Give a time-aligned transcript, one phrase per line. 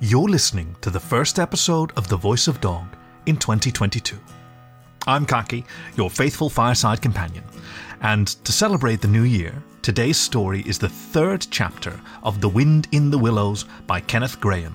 [0.00, 2.86] You're listening to the first episode of The Voice of Dog
[3.26, 4.16] in 2022.
[5.08, 5.64] I'm Khaki,
[5.96, 7.42] your faithful fireside companion,
[8.00, 12.86] and to celebrate the new year, today's story is the third chapter of The Wind
[12.92, 14.74] in the Willows by Kenneth Grahame,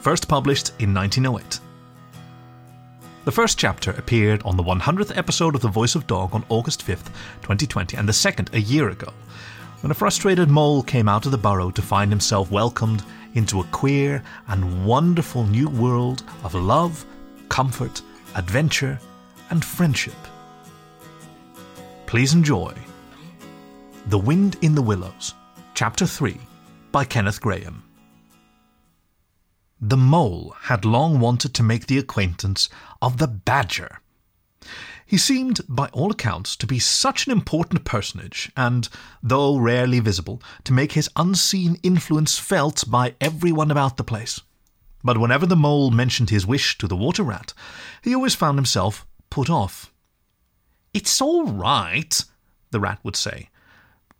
[0.00, 1.60] first published in 1908.
[3.26, 6.84] The first chapter appeared on the 100th episode of The Voice of Dog on August
[6.84, 7.12] 5th,
[7.42, 9.12] 2020, and the second a year ago,
[9.84, 13.64] when a frustrated mole came out of the burrow to find himself welcomed into a
[13.64, 17.04] queer and wonderful new world of love,
[17.50, 18.00] comfort,
[18.34, 18.98] adventure,
[19.50, 20.14] and friendship.
[22.06, 22.72] Please enjoy
[24.06, 25.34] The Wind in the Willows,
[25.74, 26.40] Chapter 3
[26.90, 27.82] by Kenneth Grahame.
[29.82, 32.70] The mole had long wanted to make the acquaintance
[33.02, 34.00] of the badger.
[35.06, 38.88] He seemed, by all accounts, to be such an important personage, and,
[39.22, 44.40] though rarely visible, to make his unseen influence felt by everyone about the place.
[45.02, 47.52] But whenever the mole mentioned his wish to the water rat,
[48.02, 49.92] he always found himself put off.
[50.94, 52.24] It's all right,
[52.70, 53.50] the rat would say.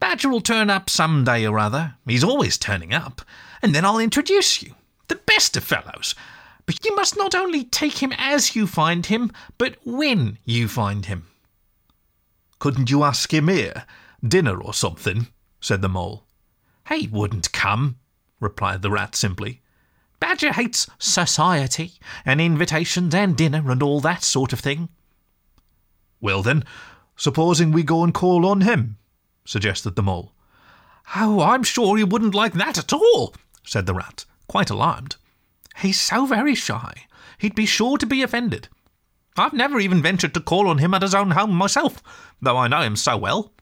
[0.01, 1.95] Badger'll turn up some day or other.
[2.06, 3.23] He's always turning up.
[3.62, 4.75] And then I'll introduce you.
[5.08, 6.14] The best of fellows.
[6.67, 11.07] But you must not only take him as you find him, but when you find
[11.07, 11.27] him.
[12.59, 13.84] Couldn't you ask him here?
[14.27, 15.29] Dinner or something?
[15.61, 16.27] said the mole.
[16.89, 17.97] He wouldn't come,
[18.41, 19.61] replied the rat simply.
[20.20, 21.92] Badger hates society,
[22.25, 24.89] and invitations and dinner and all that sort of thing.
[26.20, 26.65] Well then,
[27.17, 28.97] supposing we go and call on him,
[29.45, 30.33] suggested the mole.
[31.15, 35.17] Oh, I'm sure he wouldn't like that at all, said the rat, quite alarmed.
[35.78, 37.06] He's so very shy.
[37.39, 38.69] He'd be sure to be offended.
[39.36, 42.03] I've never even ventured to call on him at his own home myself,
[42.41, 43.53] though I know him so well.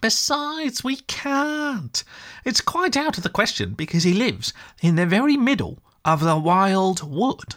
[0.00, 2.02] Besides, we can't.
[2.44, 6.38] It's quite out of the question because he lives in the very middle of the
[6.38, 7.56] wild wood.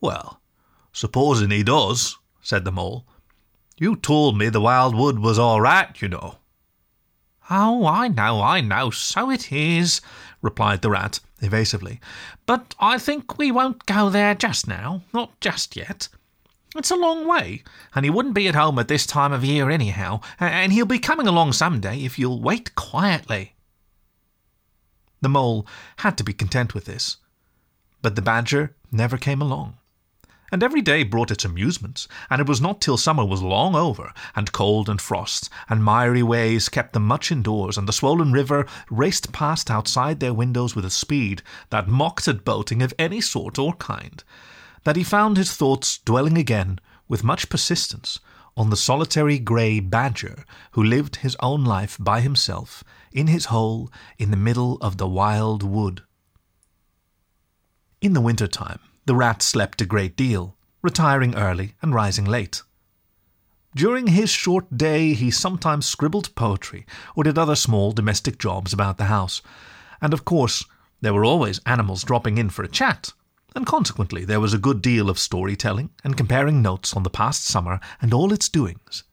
[0.00, 0.40] Well,
[0.92, 3.06] supposing he does, said the mole.
[3.78, 6.36] You told me the wild wood was all right, you know.
[7.50, 10.00] Oh, I know, I know, so it is,
[10.40, 12.00] replied the rat evasively.
[12.46, 16.08] But I think we won't go there just now, not just yet.
[16.74, 17.62] It's a long way,
[17.94, 20.98] and he wouldn't be at home at this time of year anyhow, and he'll be
[20.98, 23.54] coming along some day if you'll wait quietly.
[25.20, 25.66] The mole
[25.98, 27.18] had to be content with this,
[28.00, 29.76] but the badger never came along
[30.52, 34.12] and every day brought its amusements, and it was not till summer was long over,
[34.36, 38.66] and cold and frosts and miry ways kept them much indoors, and the swollen river
[38.90, 43.58] raced past outside their windows with a speed that mocked at boating of any sort
[43.58, 44.22] or kind,
[44.84, 48.20] that he found his thoughts dwelling again, with much persistence,
[48.54, 53.90] on the solitary grey badger who lived his own life by himself in his hole
[54.18, 56.02] in the middle of the wild wood.
[58.02, 62.62] In the winter time, the rat slept a great deal, retiring early and rising late.
[63.74, 66.86] During his short day, he sometimes scribbled poetry
[67.16, 69.40] or did other small domestic jobs about the house,
[70.00, 70.64] and of course,
[71.00, 73.12] there were always animals dropping in for a chat,
[73.56, 77.44] and consequently, there was a good deal of storytelling and comparing notes on the past
[77.44, 79.04] summer and all its doings.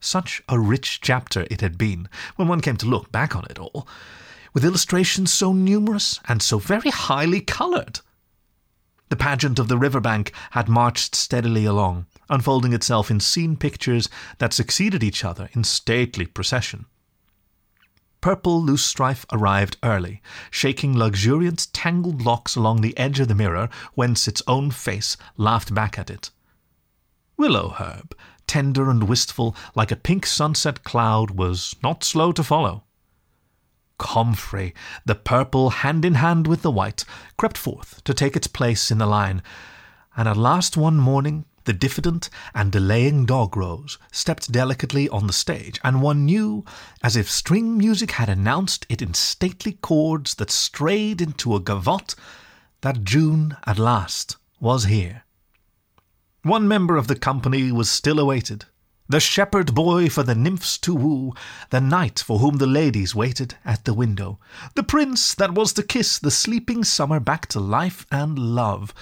[0.00, 3.58] Such a rich chapter it had been when one came to look back on it
[3.58, 3.88] all,
[4.54, 8.00] with illustrations so numerous and so very highly coloured.
[9.08, 14.08] The pageant of the riverbank had marched steadily along, unfolding itself in scene pictures
[14.38, 16.86] that succeeded each other in stately procession.
[18.20, 24.26] Purple loosestrife arrived early, shaking luxuriant tangled locks along the edge of the mirror whence
[24.26, 26.30] its own face laughed back at it.
[27.36, 28.16] Willow herb,
[28.48, 32.85] tender and wistful like a pink sunset cloud, was not slow to follow.
[33.98, 34.74] Comfrey,
[35.04, 37.04] the purple hand in hand with the white,
[37.36, 39.42] crept forth to take its place in the line,
[40.16, 45.32] and at last one morning the diffident and delaying dog rose stepped delicately on the
[45.32, 46.64] stage, and one knew,
[47.02, 52.14] as if string music had announced it in stately chords that strayed into a gavotte,
[52.82, 55.24] that June at last was here.
[56.42, 58.66] One member of the company was still awaited,
[59.08, 61.32] the shepherd boy for the nymphs to woo,
[61.70, 64.38] the knight for whom the ladies waited at the window,
[64.74, 68.92] the prince that was to kiss the sleeping summer back to life and love.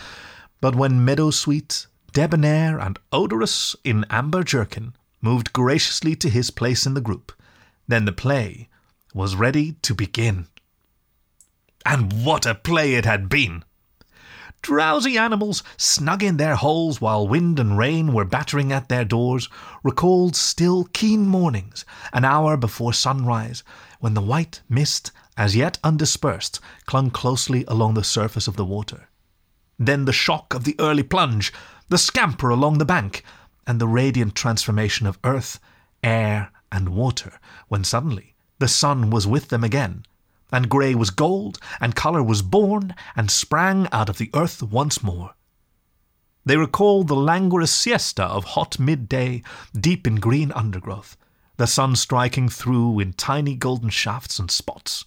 [0.61, 6.87] But when meadow sweet, debonair, and odorous in amber jerkin moved graciously to his place
[6.87, 7.33] in the group,
[7.89, 8.69] then the play
[9.15, 10.47] was ready to begin.
[11.87, 13.65] And what a play it had been!
[14.65, 19.51] Drowsy animals, snug in their holes while wind and rain were battering at their doors,
[19.83, 21.85] recalled still keen mornings,
[22.15, 23.63] an hour before sunrise,
[24.01, 29.11] when the white mist, as yet undispersed, clung closely along the surface of the water.
[29.79, 31.53] Then the shock of the early plunge,
[31.91, 33.23] the scamper along the bank,
[33.67, 35.61] and the radiant transformation of earth,
[36.03, 37.39] air, and water,
[37.69, 40.07] when suddenly the sun was with them again,
[40.55, 45.03] and grey was gold, and colour was born, and sprang out of the earth once
[45.03, 45.35] more.
[46.47, 49.43] They recalled the languorous siesta of hot midday,
[49.75, 51.17] deep in green undergrowth,
[51.57, 55.05] the sun striking through in tiny golden shafts and spots,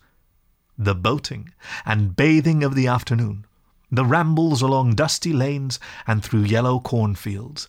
[0.78, 1.54] the boating
[1.86, 3.46] and bathing of the afternoon,
[3.92, 7.68] the rambles along dusty lanes and through yellow cornfields,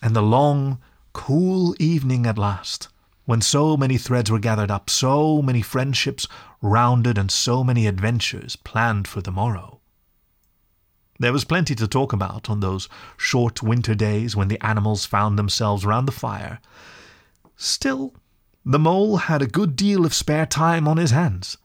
[0.00, 0.78] and the long,
[1.12, 2.88] cool evening at last,
[3.24, 6.26] when so many threads were gathered up, so many friendships
[6.60, 9.80] rounded, and so many adventures planned for the morrow.
[11.18, 15.38] There was plenty to talk about on those short winter days when the animals found
[15.38, 16.58] themselves round the fire.
[17.56, 18.14] Still,
[18.64, 21.56] the mole had a good deal of spare time on his hands,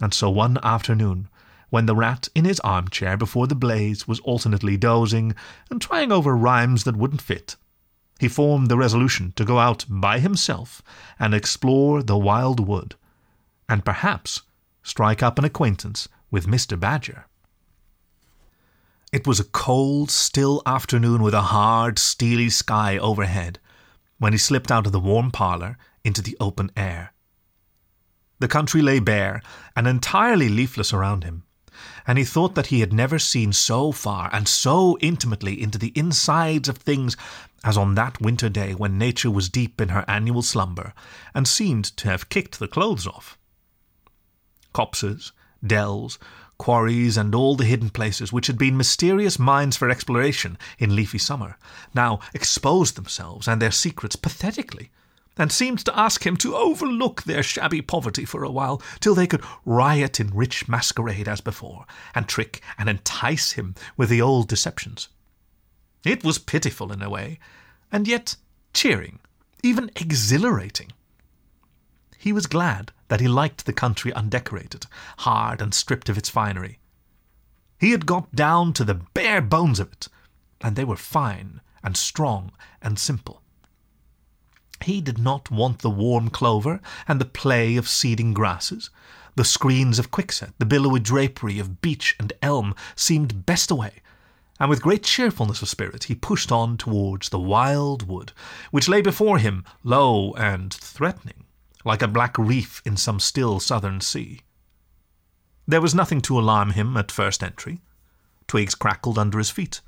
[0.00, 1.28] and so one afternoon,
[1.70, 5.34] when the rat in his armchair before the blaze was alternately dozing
[5.70, 7.56] and trying over rhymes that wouldn't fit,
[8.20, 10.82] he formed the resolution to go out by himself
[11.18, 12.94] and explore the wild wood,
[13.66, 14.42] and perhaps
[14.82, 16.78] strike up an acquaintance with Mr.
[16.78, 17.24] Badger.
[19.10, 23.58] It was a cold, still afternoon with a hard, steely sky overhead
[24.18, 27.14] when he slipped out of the warm parlour into the open air.
[28.38, 29.40] The country lay bare
[29.74, 31.44] and entirely leafless around him,
[32.06, 35.92] and he thought that he had never seen so far and so intimately into the
[35.94, 37.16] insides of things
[37.64, 40.94] as on that winter day when nature was deep in her annual slumber
[41.34, 43.38] and seemed to have kicked the clothes off.
[44.72, 45.32] Copses,
[45.64, 46.18] dells,
[46.58, 51.18] quarries, and all the hidden places which had been mysterious mines for exploration in leafy
[51.18, 51.58] summer
[51.94, 54.90] now exposed themselves and their secrets pathetically
[55.36, 59.26] and seemed to ask him to overlook their shabby poverty for a while, till they
[59.26, 64.48] could riot in rich masquerade as before, and trick and entice him with the old
[64.48, 65.08] deceptions.
[66.04, 67.38] It was pitiful in a way,
[67.92, 68.36] and yet
[68.72, 69.18] cheering,
[69.62, 70.92] even exhilarating.
[72.16, 74.86] He was glad that he liked the country undecorated,
[75.18, 76.78] hard and stripped of its finery.
[77.78, 80.08] He had got down to the bare bones of it,
[80.60, 82.52] and they were fine and strong
[82.82, 83.42] and simple.
[84.82, 88.90] He did not want the warm clover and the play of seeding grasses.
[89.34, 94.02] The screens of quickset, the billowy drapery of beech and elm seemed best away,
[94.60, 98.32] and with great cheerfulness of spirit he pushed on towards the wild wood,
[98.70, 101.44] which lay before him low and threatening,
[101.84, 104.42] like a black reef in some still southern sea.
[105.66, 107.80] There was nothing to alarm him at first entry.
[108.46, 109.80] Twigs crackled under his feet.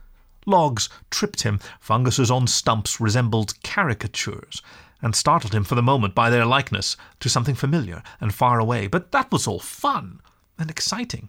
[0.47, 4.63] Logs tripped him, funguses on stumps resembled caricatures,
[5.03, 8.87] and startled him for the moment by their likeness to something familiar and far away.
[8.87, 10.21] But that was all fun
[10.59, 11.29] and exciting.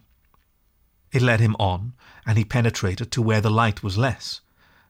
[1.12, 1.92] It led him on,
[2.26, 4.40] and he penetrated to where the light was less,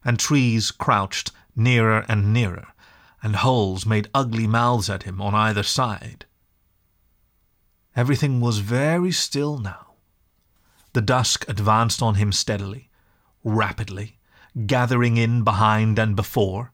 [0.03, 2.67] and trees crouched nearer and nearer,
[3.21, 6.25] and holes made ugly mouths at him on either side.
[7.95, 9.93] Everything was very still now.
[10.93, 12.89] The dusk advanced on him steadily,
[13.43, 14.17] rapidly,
[14.65, 16.71] gathering in behind and before,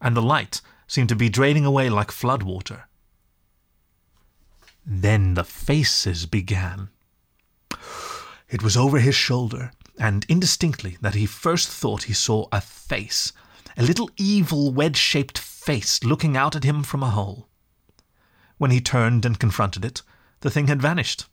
[0.00, 2.88] and the light seemed to be draining away like flood water.
[4.84, 6.90] Then the faces began.
[8.48, 9.70] It was over his shoulder,
[10.00, 13.32] and indistinctly that he first thought he saw a face,
[13.76, 17.48] a little evil wedge shaped face looking out at him from a hole.
[18.56, 20.02] When he turned and confronted it,
[20.40, 21.26] the thing had vanished.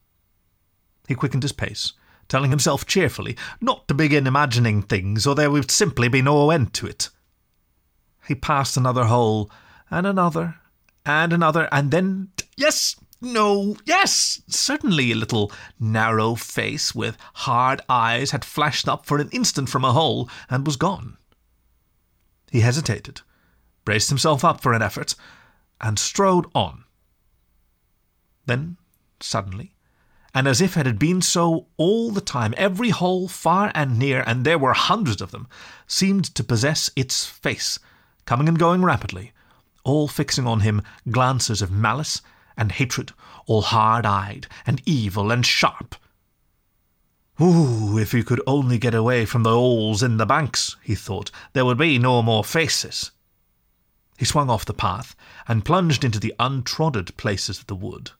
[1.07, 1.93] He quickened his pace,
[2.27, 6.73] telling himself cheerfully not to begin imagining things, or there would simply be no end
[6.73, 7.09] to it.
[8.27, 9.49] He passed another hole,
[9.89, 10.55] and another,
[11.05, 18.31] and another, and then, yes, no, yes, certainly a little narrow face with hard eyes
[18.31, 21.17] had flashed up for an instant from a hole and was gone.
[22.51, 23.21] He hesitated,
[23.85, 25.15] braced himself up for an effort,
[25.81, 26.83] and strode on.
[28.45, 28.77] Then,
[29.19, 29.73] suddenly,
[30.33, 34.23] and as if it had been so all the time, every hole far and near,
[34.27, 35.47] and there were hundreds of them,
[35.87, 37.79] seemed to possess its face,
[38.25, 39.31] coming and going rapidly,
[39.83, 42.21] all fixing on him glances of malice
[42.57, 43.13] and hatred,
[43.45, 45.95] all hard eyed and evil and sharp.
[47.39, 51.29] Ooh, if he could only get away from the holes in the banks, he thought,
[51.53, 53.11] there would be no more faces.
[54.17, 55.15] He swung off the path
[55.47, 58.11] and plunged into the untrodden places of the wood.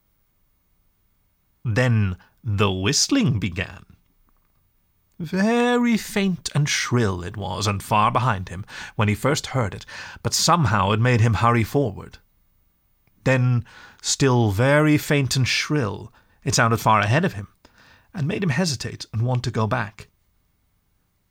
[1.66, 3.86] Then the whistling began.
[5.20, 8.64] Very faint and shrill it was, and far behind him,
[8.96, 9.84] when he first heard it,
[10.22, 12.20] but somehow it made him hurry forward.
[13.28, 13.66] Then,
[14.02, 16.14] still very faint and shrill,
[16.46, 17.50] it sounded far ahead of him,
[18.14, 20.08] and made him hesitate and want to go back.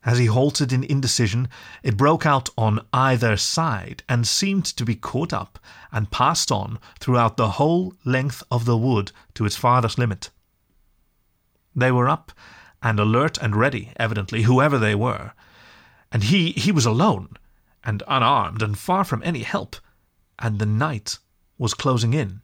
[0.03, 1.49] As he halted in indecision,
[1.81, 5.57] it broke out on either side, and seemed to be caught up
[5.91, 10.29] and passed on throughout the whole length of the wood to its farthest limit.
[11.75, 12.31] They were up
[12.83, 15.33] and alert and ready, evidently, whoever they were.
[16.11, 17.37] And he, he was alone,
[17.83, 19.77] and unarmed, and far from any help,
[20.37, 21.17] and the night
[21.57, 22.41] was closing in.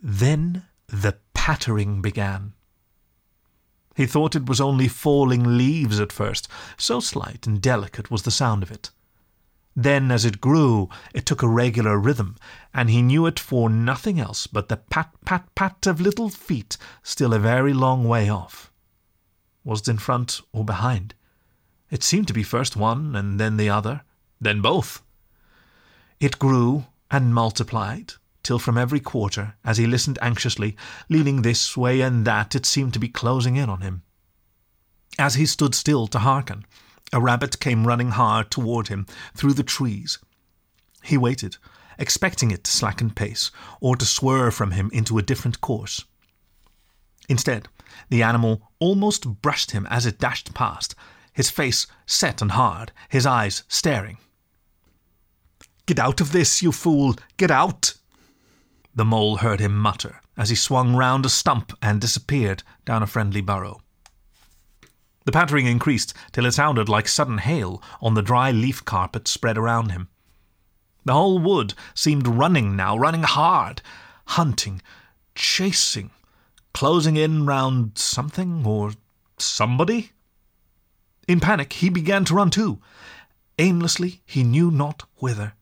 [0.00, 2.52] Then the pattering began.
[3.94, 8.30] He thought it was only falling leaves at first, so slight and delicate was the
[8.30, 8.90] sound of it.
[9.76, 12.36] Then, as it grew, it took a regular rhythm,
[12.72, 16.76] and he knew it for nothing else but the pat, pat, pat of little feet
[17.02, 18.72] still a very long way off.
[19.64, 21.14] Was it in front or behind?
[21.90, 24.02] It seemed to be first one and then the other,
[24.40, 25.02] then both.
[26.20, 30.76] It grew and multiplied, till from every quarter, as he listened anxiously,
[31.08, 34.02] leaning this way and that, it seemed to be closing in on him.
[35.18, 36.64] As he stood still to hearken,
[37.12, 40.18] a rabbit came running hard toward him through the trees.
[41.02, 41.56] He waited,
[41.98, 46.04] expecting it to slacken pace or to swerve from him into a different course.
[47.28, 47.68] Instead,
[48.08, 50.94] the animal almost brushed him as it dashed past,
[51.32, 54.18] his face set and hard, his eyes staring.
[55.86, 57.14] Get out of this, you fool!
[57.36, 57.94] Get out!
[58.94, 63.06] The mole heard him mutter as he swung round a stump and disappeared down a
[63.06, 63.82] friendly burrow.
[65.26, 69.58] The pattering increased till it sounded like sudden hail on the dry leaf carpet spread
[69.58, 70.08] around him.
[71.04, 73.82] The whole wood seemed running now, running hard,
[74.28, 74.80] hunting,
[75.34, 76.10] chasing,
[76.72, 78.92] closing in round something or
[79.36, 80.12] somebody.
[81.28, 82.80] In panic, he began to run too.
[83.58, 85.52] Aimlessly, he knew not whither.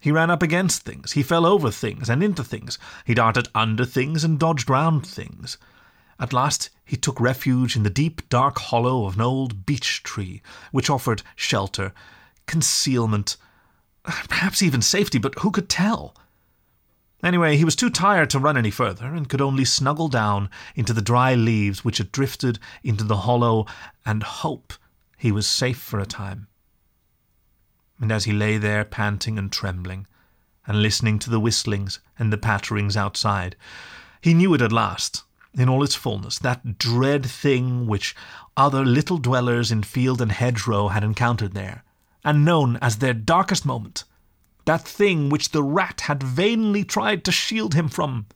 [0.00, 3.84] He ran up against things, he fell over things and into things, he darted under
[3.84, 5.58] things and dodged round things.
[6.18, 10.42] At last he took refuge in the deep, dark hollow of an old beech tree,
[10.72, 11.92] which offered shelter,
[12.46, 13.36] concealment,
[14.02, 16.16] perhaps even safety, but who could tell?
[17.22, 20.94] Anyway, he was too tired to run any further, and could only snuggle down into
[20.94, 23.66] the dry leaves which had drifted into the hollow
[24.06, 24.72] and hope
[25.18, 26.48] he was safe for a time.
[28.00, 30.06] And as he lay there panting and trembling,
[30.66, 33.56] and listening to the whistlings and the patterings outside,
[34.20, 38.14] he knew it at last in all its fullness, that dread thing which
[38.56, 41.82] other little dwellers in field and hedgerow had encountered there,
[42.24, 44.04] and known as their darkest moment,
[44.64, 48.26] that thing which the rat had vainly tried to shield him from,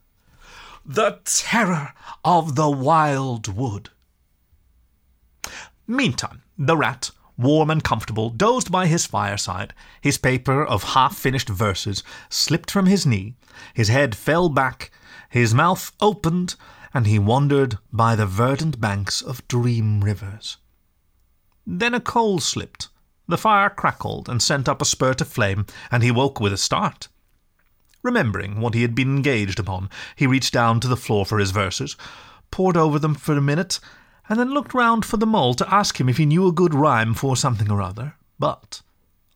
[0.85, 1.92] the terror
[2.25, 3.90] of the wild wood.
[5.87, 9.73] Meantime, the rat, warm and comfortable, dozed by his fireside.
[10.00, 13.35] His paper of half finished verses slipped from his knee,
[13.73, 14.91] his head fell back,
[15.29, 16.55] his mouth opened,
[16.93, 20.59] and he wandered by the verdant banks of dream rivers.
[21.67, 22.88] Then a coal slipped,
[23.26, 26.59] the fire crackled and sent up a spurt of flame, and he woke with a
[26.59, 27.09] start.
[28.03, 31.50] Remembering what he had been engaged upon, he reached down to the floor for his
[31.50, 31.97] verses,
[32.50, 33.81] pored over them for a minute,
[34.28, 36.75] and then looked round for the mole to ask him if he knew a good
[36.75, 38.14] rhyme for something or other.
[38.38, 38.83] But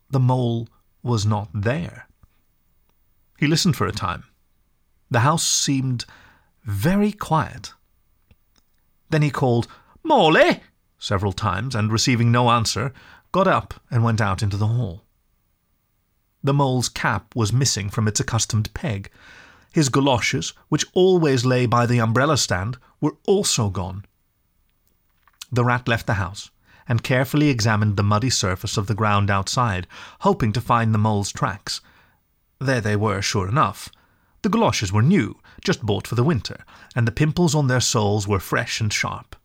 [0.09, 0.67] the mole
[1.03, 2.07] was not there.
[3.37, 4.23] He listened for a time.
[5.11, 6.05] The house seemed
[6.63, 7.73] very quiet.
[9.09, 9.67] Then he called,
[10.03, 10.61] Moly!
[10.97, 12.93] several times, and receiving no answer,
[13.31, 15.03] got up and went out into the hall.
[16.43, 19.09] The mole's cap was missing from its accustomed peg.
[19.71, 24.05] His goloshes, which always lay by the umbrella stand, were also gone.
[25.51, 26.51] The rat left the house
[26.87, 29.87] and carefully examined the muddy surface of the ground outside,
[30.21, 31.81] hoping to find the mole's tracks.
[32.59, 33.89] There they were, sure enough.
[34.41, 36.65] The goloshes were new, just bought for the winter,
[36.95, 39.35] and the pimples on their soles were fresh and sharp.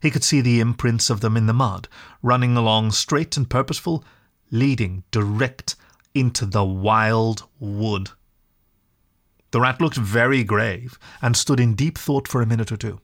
[0.00, 1.88] He could see the imprints of them in the mud,
[2.22, 4.04] running along straight and purposeful,
[4.50, 5.76] leading direct
[6.14, 8.10] into the wild wood.
[9.50, 13.00] The rat looked very grave and stood in deep thought for a minute or two.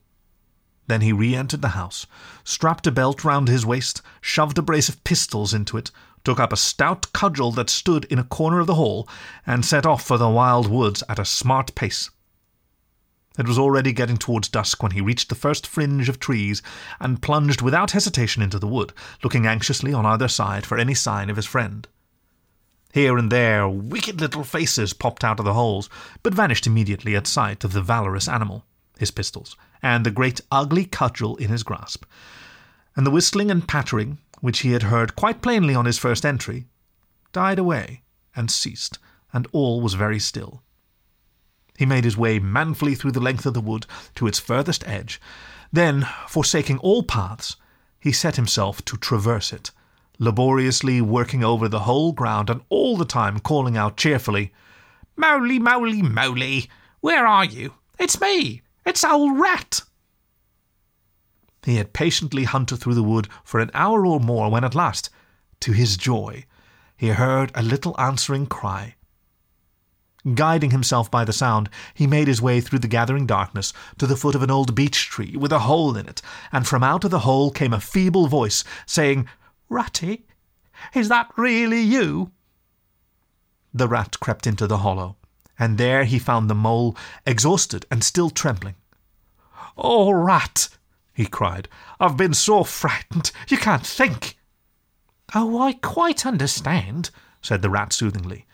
[0.87, 2.05] Then he re entered the house,
[2.43, 5.91] strapped a belt round his waist, shoved a brace of pistols into it,
[6.23, 9.07] took up a stout cudgel that stood in a corner of the hall,
[9.45, 12.09] and set off for the wild woods at a smart pace.
[13.37, 16.61] It was already getting towards dusk when he reached the first fringe of trees
[16.99, 21.29] and plunged without hesitation into the wood, looking anxiously on either side for any sign
[21.29, 21.87] of his friend.
[22.93, 25.89] Here and there, wicked little faces popped out of the holes,
[26.23, 28.65] but vanished immediately at sight of the valorous animal.
[28.97, 32.05] His pistols, and the great ugly cudgel in his grasp,
[32.95, 36.65] and the whistling and pattering, which he had heard quite plainly on his first entry,
[37.33, 38.01] died away
[38.35, 38.99] and ceased,
[39.33, 40.63] and all was very still.
[41.77, 43.85] He made his way manfully through the length of the wood
[44.15, 45.19] to its furthest edge.
[45.73, 47.57] Then, forsaking all paths,
[47.99, 49.71] he set himself to traverse it,
[50.19, 54.53] laboriously working over the whole ground and all the time calling out cheerfully,
[55.17, 56.69] Moly, moly, moly!
[56.99, 57.73] Where are you?
[57.97, 58.61] It's me!
[58.85, 59.81] It's old Rat!
[61.63, 65.09] He had patiently hunted through the wood for an hour or more when at last,
[65.61, 66.45] to his joy,
[66.95, 68.95] he heard a little answering cry.
[70.33, 74.15] Guiding himself by the sound, he made his way through the gathering darkness to the
[74.15, 77.11] foot of an old beech tree with a hole in it, and from out of
[77.11, 79.27] the hole came a feeble voice, saying,
[79.69, 80.25] Ratty,
[80.93, 82.31] is that really you?
[83.73, 85.17] The rat crept into the hollow,
[85.57, 86.95] and there he found the mole,
[87.25, 88.75] exhausted and still trembling.
[89.77, 90.69] Oh, rat,
[91.13, 91.67] he cried,
[91.99, 94.37] I've been so frightened you can't think.
[95.33, 97.09] Oh, I quite understand,
[97.41, 98.45] said the rat soothingly.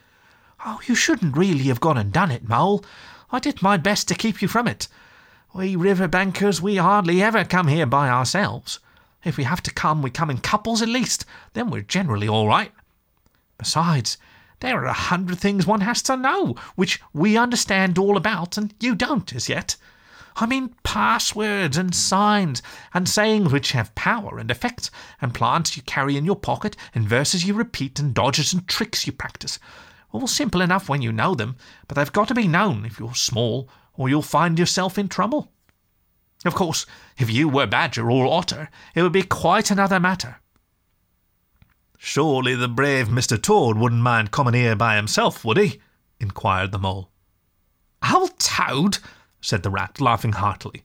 [0.66, 2.86] Oh, you shouldn't really have gone and done it, Mole.
[3.32, 4.88] I did my best to keep you from it.
[5.54, 8.80] We river bankers, we hardly ever come here by ourselves.
[9.24, 11.26] If we have to come, we come in couples at least.
[11.54, 12.72] Then we're generally all right.
[13.58, 14.18] Besides,
[14.62, 18.74] there are a hundred things one has to know, which we understand all about, and
[18.80, 19.76] you don't as yet.
[20.36, 22.62] I mean passwords and signs,
[22.94, 24.90] and sayings which have power and effect,
[25.20, 29.06] and plants you carry in your pocket, and verses you repeat, and dodges and tricks
[29.06, 29.60] you practice.
[30.12, 33.16] All simple enough when you know them, but they've got to be known if you're
[33.16, 35.52] small, or you'll find yourself in trouble.
[36.46, 36.86] Of course,
[37.18, 40.41] if you were Badger or Otter, it would be quite another matter.
[42.04, 43.40] Surely the brave Mr.
[43.40, 45.80] Toad wouldn't mind coming here by himself, would he?
[46.20, 47.12] inquired the Mole.
[48.12, 48.98] Old Toad,
[49.40, 50.84] said the Rat, laughing heartily.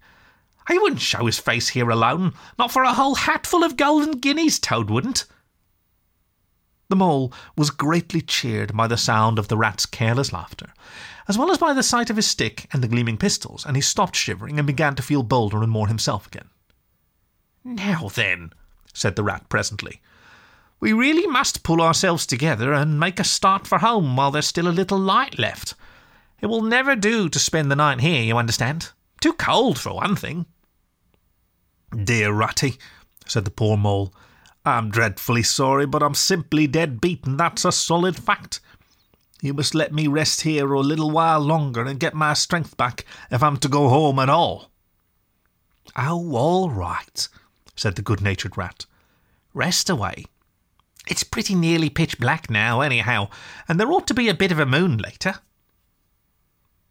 [0.68, 4.58] He wouldn't show his face here alone, not for a whole hatful of golden guineas,
[4.58, 5.24] Toad wouldn't.
[6.90, 10.74] The Mole was greatly cheered by the sound of the Rat's careless laughter,
[11.26, 13.80] as well as by the sight of his stick and the gleaming pistols, and he
[13.80, 16.50] stopped shivering and began to feel bolder and more himself again.
[17.64, 18.52] Now then,
[18.92, 20.02] said the Rat presently,
[20.80, 24.68] we really must pull ourselves together and make a start for home while there's still
[24.68, 25.74] a little light left.
[26.40, 28.90] It will never do to spend the night here, you understand.
[29.20, 30.46] Too cold, for one thing.
[32.04, 32.76] Dear Ratty,
[33.26, 34.12] said the poor mole,
[34.64, 38.60] I'm dreadfully sorry, but I'm simply dead beaten, that's a solid fact.
[39.40, 43.04] You must let me rest here a little while longer and get my strength back
[43.30, 44.70] if I'm to go home at all.
[45.96, 47.28] Oh, all right,
[47.76, 48.86] said the good natured rat.
[49.54, 50.26] Rest away.
[51.06, 53.28] It's pretty nearly pitch black now, anyhow,
[53.68, 55.36] and there ought to be a bit of a moon later.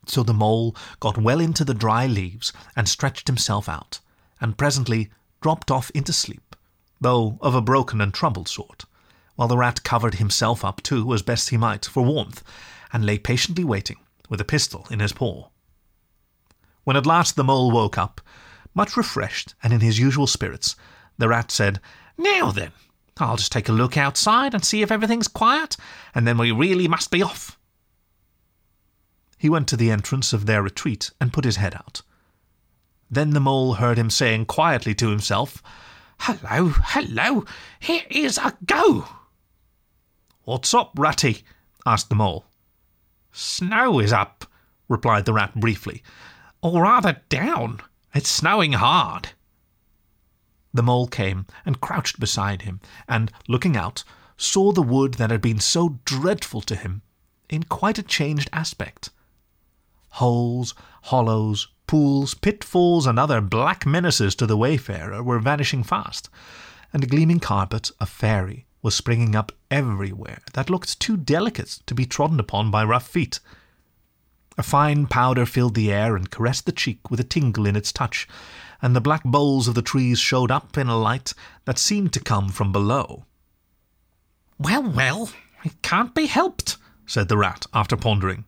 [0.07, 3.99] So the mole got well into the dry leaves and stretched himself out,
[4.39, 5.09] and presently
[5.41, 6.55] dropped off into sleep
[7.01, 8.85] though of a broken and troubled sort,
[9.35, 12.43] while the rat covered himself up too as best he might for warmth,
[12.93, 13.97] and lay patiently waiting,
[14.29, 15.49] with a pistol in his paw.
[16.83, 18.21] When at last the mole woke up,
[18.73, 20.75] much refreshed and in his usual spirits,
[21.17, 21.79] the rat said,
[22.17, 22.71] Now then,
[23.17, 25.77] I'll just take a look outside and see if everything's quiet,
[26.13, 27.57] and then we really must be off.
[29.37, 32.01] He went to the entrance of their retreat and put his head out.
[33.09, 35.63] Then the mole heard him saying quietly to himself,
[36.19, 37.45] Hello, hello,
[37.79, 39.07] here is a go.
[40.43, 41.43] What's up, Ratty?
[41.85, 42.45] asked the mole.
[43.31, 44.45] Snow is up,
[44.89, 46.03] replied the rat briefly,
[46.61, 47.81] or rather down.
[48.13, 49.29] It's snowing hard.
[50.75, 54.03] The mole came and crouched beside him, and, looking out,
[54.37, 57.01] saw the wood that had been so dreadful to him
[57.49, 59.09] in quite a changed aspect.
[60.09, 66.29] Holes, hollows, Pools, pitfalls, and other black menaces to the wayfarer were vanishing fast,
[66.91, 71.93] and a gleaming carpet of fairy was springing up everywhere that looked too delicate to
[71.93, 73.39] be trodden upon by rough feet.
[74.57, 77.91] A fine powder filled the air and caressed the cheek with a tingle in its
[77.91, 78.27] touch,
[78.85, 81.33] and the black boles of the trees showed up in a light
[81.65, 83.25] that seemed to come from below.
[84.59, 85.31] Well, well,
[85.63, 88.45] it can't be helped, said the rat after pondering.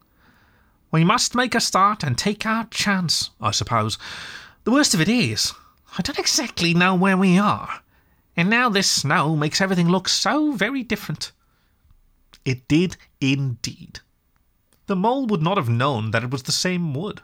[0.92, 3.98] We must make a start and take our chance, I suppose.
[4.64, 5.54] The worst of it is,
[5.98, 7.82] I don't exactly know where we are.
[8.36, 11.32] And now this snow makes everything look so very different.
[12.46, 14.02] It did indeed.
[14.86, 17.24] The mole would not have known that it was the same wood.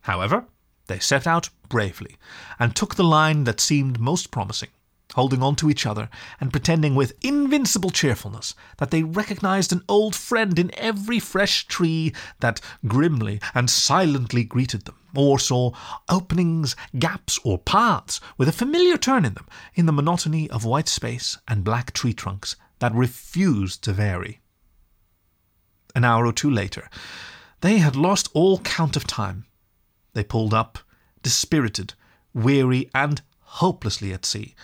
[0.00, 0.46] However,
[0.88, 2.16] they set out bravely,
[2.58, 4.70] and took the line that seemed most promising,
[5.14, 6.08] holding on to each other
[6.40, 12.12] and pretending with invincible cheerfulness that they recognized an old friend in every fresh tree
[12.40, 15.70] that grimly and silently greeted them, or saw
[16.08, 20.88] openings, gaps, or paths with a familiar turn in them in the monotony of white
[20.88, 24.40] space and black tree trunks that refused to vary.
[25.94, 26.88] An hour or two later,
[27.60, 29.46] they had lost all count of time.
[30.12, 30.78] They pulled up,
[31.22, 31.94] dispirited,
[32.34, 34.54] weary, and hopelessly at sea,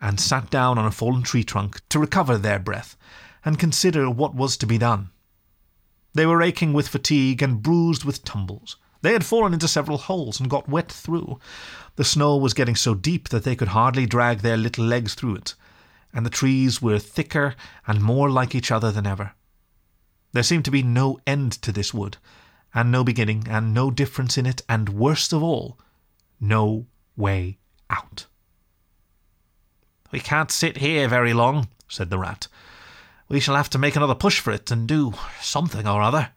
[0.00, 2.96] and sat down on a fallen tree trunk to recover their breath
[3.44, 5.10] and consider what was to be done.
[6.14, 8.76] They were aching with fatigue and bruised with tumbles.
[9.02, 11.38] They had fallen into several holes and got wet through.
[11.96, 15.36] The snow was getting so deep that they could hardly drag their little legs through
[15.36, 15.54] it,
[16.12, 17.54] and the trees were thicker
[17.86, 19.32] and more like each other than ever.
[20.32, 22.16] There seemed to be no end to this wood,
[22.74, 25.78] and no beginning, and no difference in it, and worst of all,
[26.40, 27.58] no way
[27.88, 28.26] out.
[30.10, 32.48] We can't sit here very long, said the rat.
[33.28, 36.30] We shall have to make another push for it and do something or other.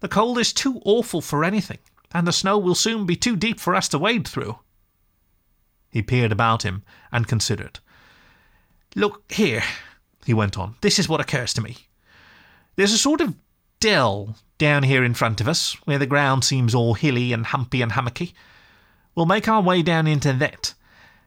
[0.00, 1.78] The cold is too awful for anything,
[2.12, 4.58] and the snow will soon be too deep for us to wade through.
[5.90, 7.80] He peered about him and considered.
[8.94, 9.62] Look here,
[10.24, 10.76] he went on.
[10.80, 11.76] This is what occurs to me.
[12.76, 13.34] There's a sort of
[13.80, 17.80] dell down here in front of us, where the ground seems all hilly and humpy
[17.80, 18.34] and hummocky.
[19.14, 20.74] We'll make our way down into that,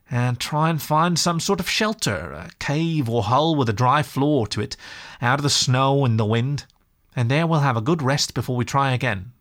[0.09, 4.03] and try and find some sort of shelter, a cave or hole with a dry
[4.03, 4.75] floor to it,
[5.21, 6.65] out of the snow and the wind,
[7.15, 9.31] and there we'll have a good rest before we try again.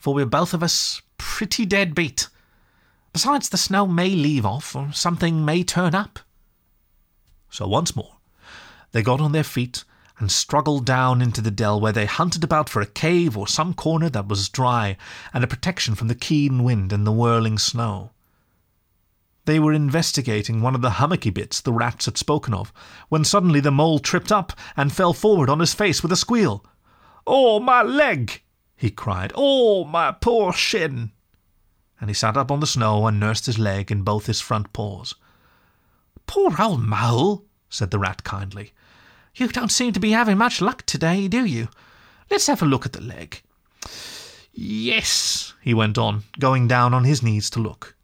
[0.00, 2.28] For we're both of us pretty dead beat.
[3.12, 6.18] Besides, the snow may leave off, or something may turn up.
[7.50, 8.16] So once more,
[8.92, 9.84] they got on their feet
[10.18, 13.72] and struggled down into the dell where they hunted about for a cave or some
[13.72, 14.96] corner that was dry
[15.32, 18.10] and a protection from the keen wind and the whirling snow.
[19.44, 22.72] They were investigating one of the hummocky bits the rats had spoken of,
[23.08, 26.64] when suddenly the mole tripped up and fell forward on his face with a squeal.
[27.26, 28.42] Oh, my leg!
[28.76, 29.32] he cried.
[29.34, 31.12] Oh, my poor shin!
[32.00, 34.72] And he sat up on the snow and nursed his leg in both his front
[34.72, 35.14] paws.
[36.26, 38.72] Poor old mole, said the rat kindly.
[39.34, 41.68] You don't seem to be having much luck today, do you?
[42.30, 43.42] Let's have a look at the leg.
[44.52, 47.96] Yes, he went on, going down on his knees to look.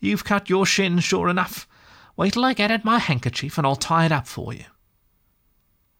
[0.00, 1.68] You've cut your shin, sure enough.
[2.16, 4.64] Wait till I get at my handkerchief and I'll tie it up for you.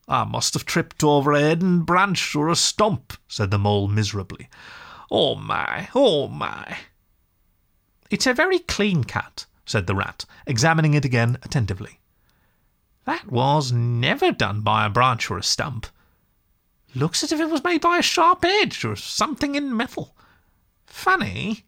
[0.09, 4.49] I must have tripped over a hidden branch or a stump, said the mole miserably.
[5.11, 6.79] Oh my, oh my.
[8.11, 12.01] It's a very clean cut, said the rat, examining it again attentively.
[13.05, 15.87] That was never done by a branch or a stump.
[16.95, 20.17] Looks as if it was made by a sharp edge or something in metal.
[20.87, 21.65] Funny.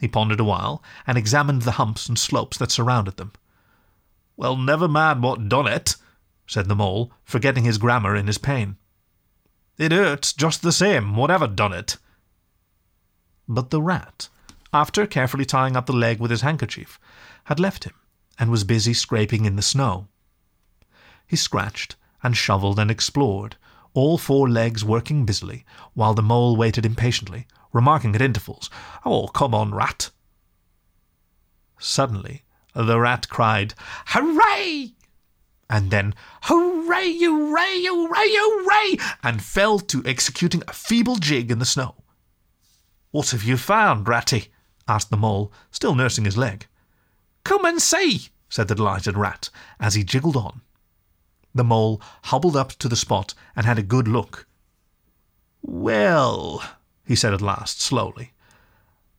[0.00, 3.32] He pondered a while, and examined the humps and slopes that surrounded them.
[4.36, 5.96] Well, never mind what done it,
[6.46, 8.76] said the mole, forgetting his grammar in his pain.
[9.78, 11.96] It hurts just the same, whatever done it.
[13.48, 14.28] But the rat,
[14.72, 16.98] after carefully tying up the leg with his handkerchief,
[17.44, 17.94] had left him,
[18.38, 20.08] and was busy scraping in the snow.
[21.26, 23.56] He scratched, and shovelled, and explored,
[23.94, 28.70] all four legs working busily, while the mole waited impatiently, remarking at intervals,
[29.04, 30.10] Oh, come on, rat.
[31.78, 33.74] Suddenly, the rat cried,
[34.08, 34.92] Hooray!
[35.68, 38.98] And then, Hooray, hooray, hooray, hooray!
[39.22, 41.96] and fell to executing a feeble jig in the snow.
[43.10, 44.48] What have you found, Ratty?
[44.86, 46.66] asked the mole, still nursing his leg.
[47.44, 50.60] Come and see, said the delighted rat, as he jiggled on.
[51.56, 54.46] The mole hobbled up to the spot and had a good look.
[55.62, 56.62] Well,
[57.06, 58.34] he said at last, slowly.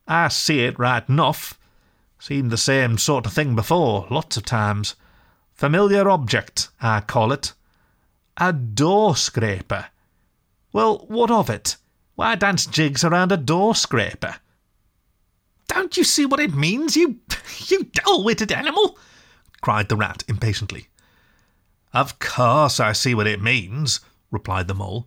[0.06, 1.58] I see it right enough.
[2.20, 4.94] Seen the same sort of thing before, lots of times.
[5.52, 7.54] Familiar object, I call it.
[8.36, 9.86] A door scraper.
[10.72, 11.76] Well, what of it?
[12.14, 14.36] Why dance jigs around a door scraper?
[15.66, 17.18] Don't you see what it means, you,
[17.66, 18.96] you dull-witted animal?
[19.60, 20.86] cried the rat impatiently.
[21.92, 25.06] Of course I see what it means, replied the mole.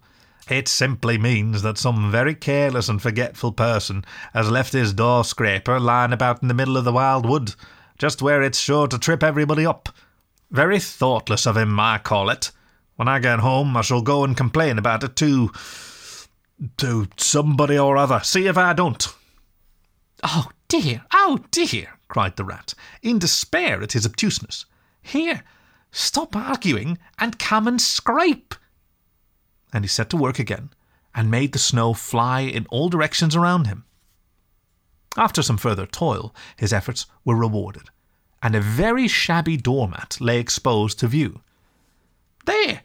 [0.49, 5.79] It simply means that some very careless and forgetful person has left his door scraper
[5.79, 7.53] lying about in the middle of the wild wood,
[7.97, 9.89] just where it's sure to trip everybody up.
[10.49, 12.51] Very thoughtless of him, I call it.
[12.95, 15.51] When I get home, I shall go and complain about it to.
[16.77, 18.19] to somebody or other.
[18.23, 19.07] See if I don't.
[20.23, 24.65] Oh dear, oh dear, cried the rat, in despair at his obtuseness.
[25.01, 25.43] Here,
[25.91, 28.55] stop arguing and come and scrape
[29.73, 30.69] and he set to work again
[31.13, 33.85] and made the snow fly in all directions around him.
[35.17, 37.89] After some further toil, his efforts were rewarded,
[38.41, 41.41] and a very shabby doormat lay exposed to view.
[42.45, 42.81] There!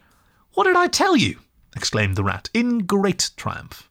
[0.53, 1.39] What did I tell you?
[1.75, 3.89] exclaimed the rat, in great triumph.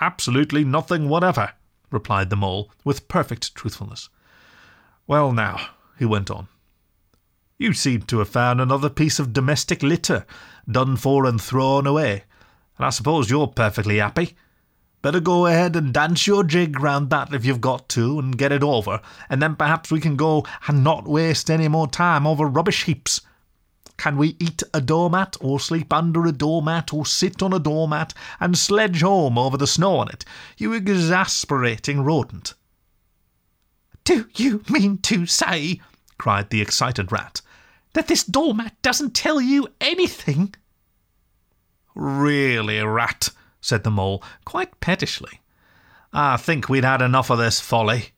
[0.00, 1.52] Absolutely nothing whatever,
[1.90, 4.10] replied the mole, with perfect truthfulness.
[5.06, 6.48] Well, now, he went on,
[7.58, 10.26] you seem to have found another piece of domestic litter,
[10.70, 12.24] done for and thrown away,
[12.76, 14.36] and I suppose you're perfectly happy.
[15.02, 18.52] Better go ahead and dance your jig round that if you've got to, and get
[18.52, 22.46] it over, and then perhaps we can go and not waste any more time over
[22.46, 23.20] rubbish heaps.
[23.96, 28.12] Can we eat a doormat, or sleep under a doormat, or sit on a doormat,
[28.40, 30.24] and sledge home over the snow on it,
[30.56, 32.54] you exasperating rodent?
[34.02, 35.80] Do you mean to say,
[36.18, 37.40] cried the excited rat,
[37.92, 40.54] that this doormat doesn't tell you anything?
[41.94, 45.40] Really, rat, said the mole, quite pettishly.
[46.12, 48.10] I think we'd had enough of this folly.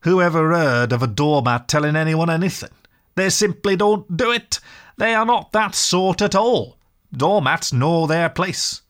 [0.00, 2.70] Who ever heard of a doormat telling anyone anything?
[3.14, 4.60] They simply don't do it.
[4.96, 6.78] They are not that sort at all.
[7.12, 8.82] Doormats know their place.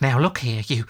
[0.00, 0.86] Now look here, you,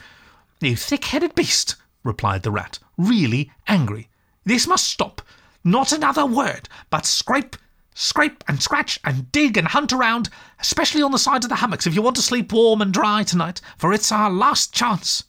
[0.60, 4.08] you thick-headed beast, replied the rat, really angry.
[4.44, 5.22] This must stop.
[5.66, 7.56] Not another word, but scrape,
[7.92, 11.88] scrape and scratch and dig and hunt around, especially on the sides of the hammocks
[11.88, 15.24] if you want to sleep warm and dry tonight, for it's our last chance.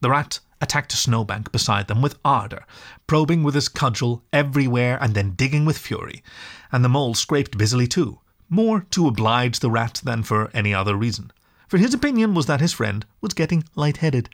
[0.00, 2.64] The rat attacked a snowbank beside them with ardour,
[3.08, 6.22] probing with his cudgel everywhere and then digging with fury,
[6.70, 10.94] and the mole scraped busily too, more to oblige the rat than for any other
[10.94, 11.32] reason,
[11.66, 14.30] for his opinion was that his friend was getting light-headed.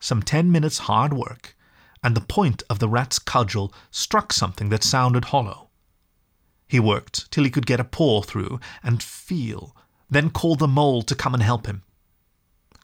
[0.00, 1.56] Some ten minutes' hard work,
[2.02, 5.70] and the point of the rat's cudgel struck something that sounded hollow.
[6.66, 9.76] He worked till he could get a paw through and feel,
[10.08, 11.82] then called the mole to come and help him.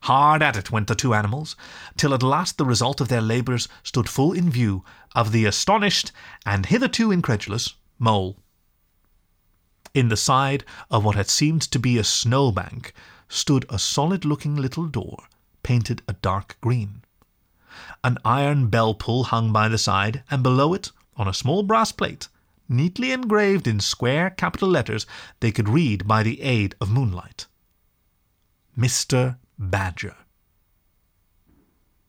[0.03, 1.57] Hard at it went the two animals,
[1.97, 6.13] till at last the result of their labours stood full in view of the astonished
[6.47, 8.37] and hitherto incredulous mole.
[9.95, 12.93] In the side of what had seemed to be a snowbank
[13.29, 15.25] stood a solid looking little door,
[15.63, 17.03] painted a dark green.
[18.03, 21.93] An iron bell pull hung by the side, and below it, on a small brass
[21.93, 22.29] plate,
[22.69, 25.07] neatly engraved in square capital letters,
[25.41, 27.47] they could read by the aid of moonlight
[28.79, 29.39] Mr.
[29.59, 30.15] Badger.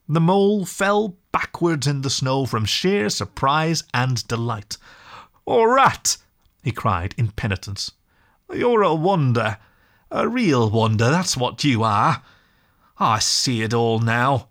[0.08, 4.78] The mole fell backwards in the snow from sheer surprise and delight.
[5.48, 6.18] Oh, rat!
[6.64, 7.92] he cried in penitence.
[8.52, 9.58] You're a wonder,
[10.12, 12.22] a real wonder, that's what you are.
[13.00, 14.49] I see it all now.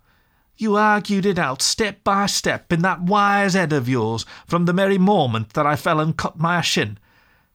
[0.61, 4.73] You argued it out step by step in that wise head of yours from the
[4.73, 6.97] very moment that I fell and cut my shin.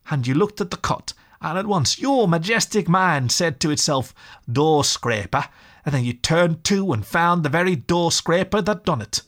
[0.08, 1.12] And you looked at the cut
[1.42, 4.14] and at once your majestic mind said to itself,
[4.50, 5.44] Door scraper,
[5.84, 9.20] and then you turned to and found the very door scraper that done it.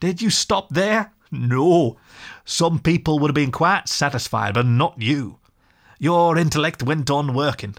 [0.00, 1.14] Did you stop there?
[1.30, 1.96] No.
[2.44, 5.38] Some people would have been quite satisfied, but not you.
[5.98, 7.76] Your intellect went on working.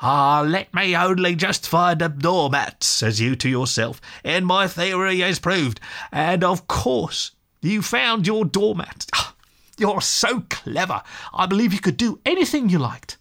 [0.00, 5.22] Ah, let me only just find a doormat, says you to yourself, and my theory
[5.22, 5.80] is proved.
[6.12, 7.32] And of course,
[7.62, 9.06] you found your doormat.
[9.14, 9.34] Ah,
[9.78, 11.02] you're so clever.
[11.32, 13.16] I believe you could do anything you liked.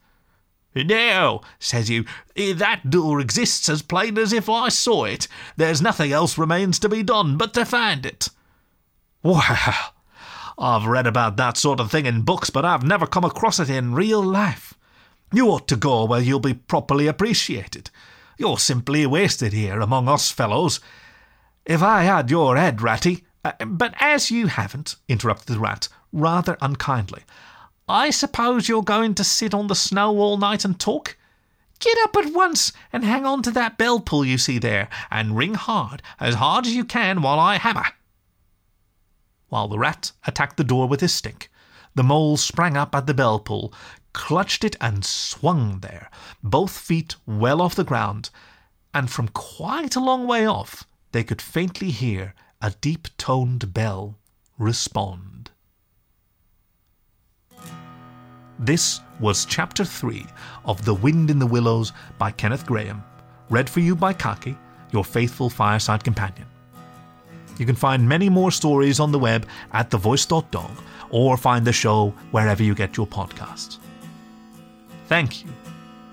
[0.75, 5.29] No, says you, that door exists as plain as if I saw it.
[5.55, 8.27] There's nothing else remains to be done but to find it.
[9.23, 9.41] Well,
[10.57, 13.69] I've read about that sort of thing in books, but I've never come across it
[13.69, 14.73] in real life.
[15.35, 17.89] You ought to go where you'll be properly appreciated.
[18.37, 20.79] You're simply wasted here among us fellows.
[21.65, 26.55] If I had your head, Ratty, uh, but as you haven't, interrupted the rat, rather
[26.61, 27.23] unkindly,
[27.85, 31.17] I suppose you're going to sit on the snow all night and talk?
[31.81, 35.35] Get up at once and hang on to that bell pull you see there, and
[35.35, 37.87] ring hard, as hard as you can while I hammer.
[39.49, 41.51] While the rat attacked the door with his stick,
[41.93, 43.73] the mole sprang up at the bell pull,
[44.15, 46.09] clutched it, and swung there,
[46.41, 48.29] both feet well off the ground,
[48.93, 54.17] and from quite a long way off they could faintly hear a deep toned bell
[54.57, 55.51] respond.
[58.57, 60.25] This was Chapter 3
[60.63, 63.03] of The Wind in the Willows by Kenneth Grahame,
[63.49, 64.57] read for you by Khaki,
[64.91, 66.47] your faithful fireside companion.
[67.57, 70.71] You can find many more stories on the web at thevoice.dog
[71.09, 73.79] or find the show wherever you get your podcasts.
[75.07, 75.51] Thank you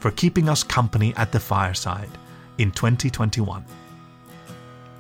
[0.01, 2.11] for keeping us company at the fireside
[2.59, 3.65] in 2021.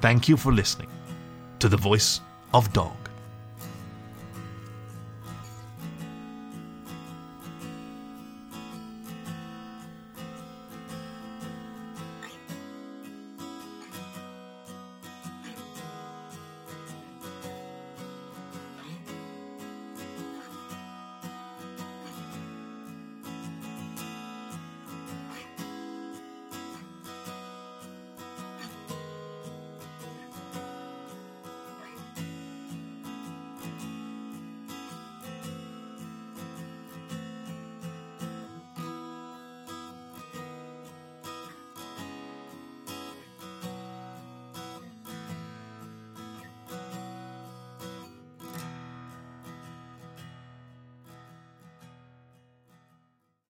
[0.00, 0.88] Thank you for listening
[1.58, 2.20] to the voice
[2.54, 3.01] of dog.